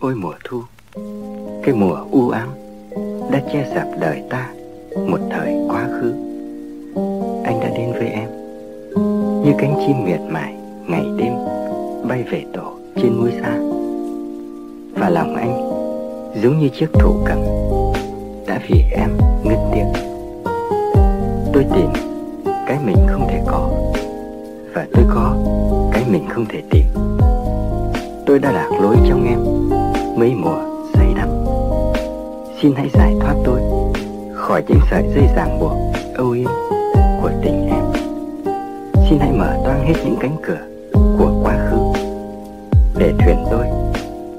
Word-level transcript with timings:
Ôi 0.00 0.14
mùa 0.14 0.34
thu, 0.44 0.62
Cái 1.62 1.74
mùa 1.74 1.98
u 2.10 2.28
ám 2.28 2.48
Đã 3.30 3.40
che 3.52 3.66
sạp 3.74 3.86
đời 4.00 4.22
ta 4.30 4.50
Một 5.06 5.18
thời 5.30 5.54
quá 5.68 5.88
khứ. 5.90 6.12
Anh 7.44 7.60
đã 7.60 7.70
đến 7.78 7.92
với 7.92 8.08
em 8.08 8.28
Như 9.44 9.52
cánh 9.58 9.74
chim 9.86 10.04
miệt 10.04 10.20
mài 10.28 10.54
Ngày 10.86 11.04
đêm 11.16 11.32
Bay 12.08 12.22
về 12.22 12.44
tổ 12.54 12.72
trên 12.96 13.16
núi 13.16 13.30
xa. 13.42 13.56
Và 15.00 15.08
lòng 15.10 15.36
anh 15.36 15.70
Giống 16.42 16.58
như 16.58 16.68
chiếc 16.68 16.92
thủ 16.92 17.14
cầm 17.26 17.38
Đã 18.46 18.60
vì 18.68 18.82
em 18.92 19.10
ngất 19.44 19.58
tiếng. 19.74 19.92
Tôi 21.52 21.64
tìm 21.74 21.90
Cái 22.44 22.78
mình 22.86 23.06
không 23.08 23.28
thể 23.28 23.42
có 23.46 23.70
Và 24.74 24.86
tôi 24.92 25.04
có 25.14 25.36
Cái 25.92 26.02
mình 26.10 26.24
không 26.28 26.46
thể 26.48 26.62
tìm. 26.70 26.86
Tôi 28.26 28.38
đã 28.38 28.52
lạc 28.52 28.70
lối 28.80 28.96
trong 29.08 29.24
em 29.28 29.47
Mấy 30.18 30.34
mùa 30.34 30.58
say 30.94 31.14
đắm. 31.16 31.28
Xin 32.62 32.72
hãy 32.76 32.88
giải 32.94 33.14
thoát 33.20 33.34
tôi 33.44 33.60
Khỏi 34.34 34.62
những 34.68 34.80
sợi 34.90 35.02
dây 35.14 35.24
ràng 35.36 35.60
buộc, 35.60 35.72
Âu 36.14 36.30
yếm 36.30 36.48
của 37.22 37.30
tình 37.42 37.68
em. 37.68 37.84
Xin 39.10 39.18
hãy 39.20 39.32
mở 39.32 39.56
toang 39.64 39.86
hết 39.86 39.94
những 40.04 40.16
cánh 40.20 40.36
cửa 40.42 40.58
Của 40.92 41.40
quá 41.42 41.68
khứ 41.70 41.76
Để 42.98 43.12
thuyền 43.18 43.36
tôi 43.50 43.66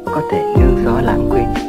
Có 0.05 0.21
thể 0.31 0.53
nương 0.57 0.85
gió 0.85 1.01
lãng 1.01 1.29
quên. 1.31 1.68